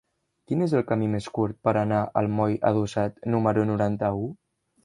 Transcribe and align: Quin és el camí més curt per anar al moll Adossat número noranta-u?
Quin 0.51 0.63
és 0.65 0.71
el 0.79 0.85
camí 0.91 1.09
més 1.15 1.27
curt 1.35 1.59
per 1.69 1.75
anar 1.83 2.01
al 2.23 2.31
moll 2.39 2.57
Adossat 2.73 3.23
número 3.35 3.71
noranta-u? 3.75 4.27